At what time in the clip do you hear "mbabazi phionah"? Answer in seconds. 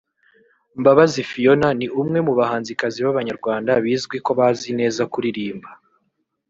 0.79-1.73